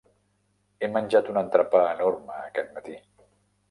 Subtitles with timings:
[0.79, 3.01] He menjat un entrepà enorme aquest matí.